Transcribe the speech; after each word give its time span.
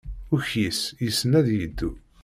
Ukyis 0.35 0.79
yessen 1.05 1.31
ad 1.39 1.47
yeddu. 1.57 1.91